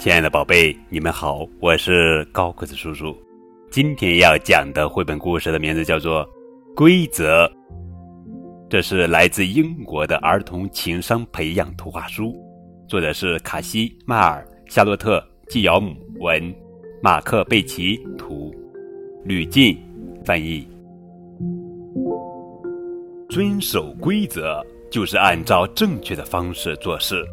[0.00, 3.16] 亲爱的宝贝，你们好，我是高个子叔叔。
[3.70, 6.22] 今天要讲的绘本故事的名字叫做
[6.74, 7.46] 《规则》，
[8.68, 12.34] 这是来自英国的儿童情商培养图画书，
[12.86, 15.18] 作者是卡西·迈尔、夏洛特·
[15.50, 16.54] 季尧姆文，
[17.02, 18.54] 马克·贝奇图，
[19.24, 19.78] 吕进
[20.22, 20.68] 翻译。
[23.30, 24.64] 遵守规则
[24.94, 27.26] 就是按照正确的方式做事。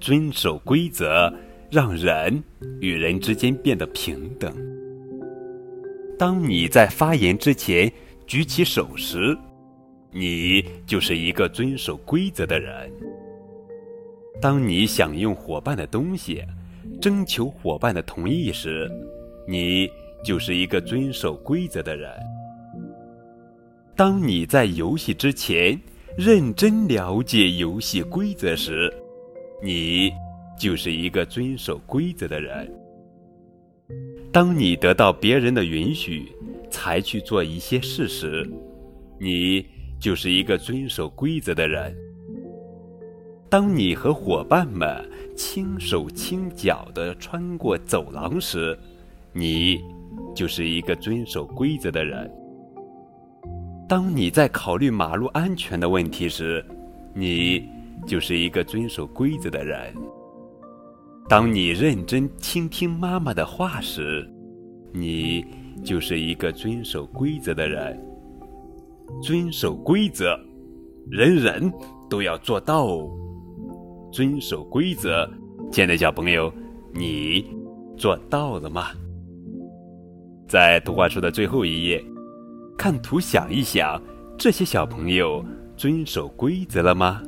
[0.00, 1.30] 遵守规则，
[1.70, 2.42] 让人
[2.80, 4.50] 与人之间变得平等。
[6.18, 7.92] 当你在发言之前
[8.26, 9.36] 举起手时，
[10.12, 12.90] 你就是一个遵守规则的人。
[14.40, 16.42] 当你想用伙伴的东西，
[17.02, 18.90] 征求伙伴的同意时，
[19.46, 19.86] 你
[20.24, 22.10] 就是一个遵守规则的人。
[23.94, 25.78] 当你在游戏之前
[26.22, 28.92] 认真了解游戏规则时，
[29.62, 30.12] 你
[30.58, 32.70] 就是一个遵守规则的人。
[34.30, 36.30] 当你得到别人的允许
[36.68, 38.46] 才去做一些事时，
[39.18, 39.64] 你
[39.98, 41.96] 就是一个遵守规则的人。
[43.48, 45.02] 当你和伙伴们
[45.34, 48.78] 轻手轻脚地穿过走廊时，
[49.32, 49.80] 你
[50.34, 52.30] 就是一个遵守规则的人。
[53.90, 56.64] 当你在考虑马路安全的问题时，
[57.12, 57.68] 你。
[58.06, 59.94] 就是一个遵守规则的人。
[61.28, 64.26] 当你认真倾听妈妈的话时，
[64.90, 65.44] 你
[65.84, 68.02] 就是一个遵守规则的人。
[69.22, 70.34] 遵守规则，
[71.10, 71.70] 人人
[72.08, 72.86] 都要做到。
[74.10, 75.30] 遵守规则，
[75.70, 76.50] 亲爱的小朋友，
[76.94, 77.44] 你
[77.98, 78.86] 做到了吗？
[80.48, 82.02] 在图画书的最后一页，
[82.80, 84.00] 看图想一想，
[84.38, 85.44] 这些小朋友
[85.76, 87.20] 遵守规则了吗？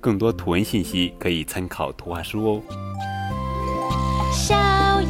[0.00, 2.62] 更多图文信息可以参考图画书哦。
[4.32, 4.54] 小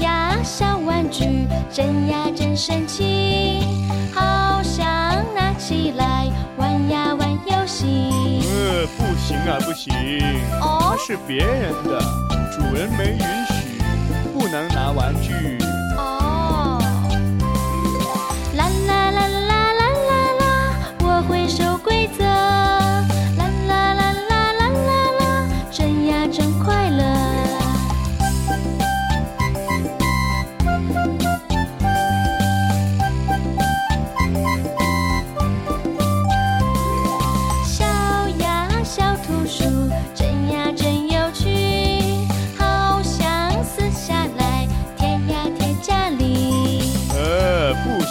[0.01, 1.27] 呀小玩具，
[1.71, 3.61] 真呀真神奇，
[4.15, 4.87] 好想
[5.35, 7.85] 拿起来玩呀玩游戏。
[8.49, 9.93] 呃，不行啊不行，
[10.63, 12.01] 哦，是别人的，
[12.57, 13.79] 主人没允许，
[14.33, 15.58] 不能拿玩具。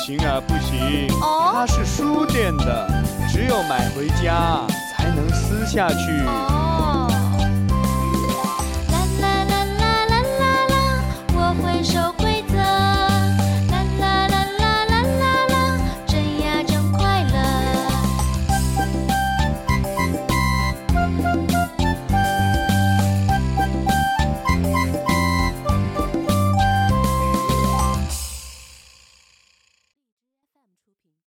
[0.07, 1.06] 行啊，不行，
[1.51, 2.90] 它是书店的，
[3.29, 6.56] 只有买回家才能撕下去。